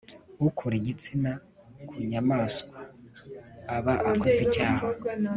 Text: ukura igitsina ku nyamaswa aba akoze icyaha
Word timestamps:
ukura 0.47 0.75
igitsina 0.81 1.31
ku 1.87 1.95
nyamaswa 2.09 2.77
aba 3.75 3.93
akoze 4.09 4.39
icyaha 4.47 4.85